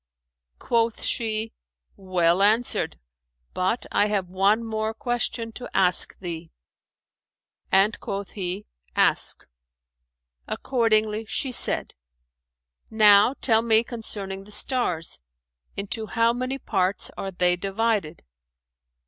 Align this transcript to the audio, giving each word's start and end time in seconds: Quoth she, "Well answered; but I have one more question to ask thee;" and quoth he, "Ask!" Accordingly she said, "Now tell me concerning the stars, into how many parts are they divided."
Quoth 0.57 1.03
she, 1.03 1.53
"Well 1.95 2.41
answered; 2.41 2.97
but 3.53 3.85
I 3.91 4.07
have 4.07 4.29
one 4.29 4.63
more 4.63 4.95
question 4.95 5.51
to 5.51 5.69
ask 5.77 6.17
thee;" 6.17 6.49
and 7.71 7.99
quoth 7.99 8.31
he, 8.31 8.65
"Ask!" 8.95 9.45
Accordingly 10.47 11.25
she 11.25 11.51
said, 11.51 11.93
"Now 12.89 13.35
tell 13.41 13.61
me 13.61 13.83
concerning 13.83 14.45
the 14.45 14.51
stars, 14.51 15.19
into 15.77 16.07
how 16.07 16.33
many 16.33 16.57
parts 16.57 17.11
are 17.15 17.29
they 17.29 17.55
divided." 17.55 18.23